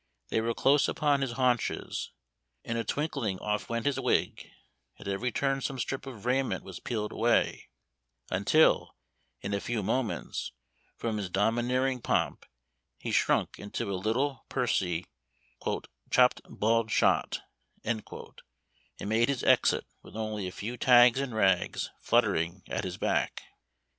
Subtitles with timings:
[0.29, 2.09] They were close upon his haunches;
[2.63, 4.49] in a twinkling off went his wig;
[4.97, 7.69] at every turn some strip of raiment was peeled away,
[8.31, 8.95] until
[9.41, 10.53] in a few moments,
[10.97, 12.47] from his domineering pomp,
[12.97, 15.05] he shrunk into a little, pursy,
[16.09, 17.41] "chopp'd bald shot,"
[17.83, 18.01] and
[19.05, 23.43] made his exit with only a few tags and rags fluttering at his back.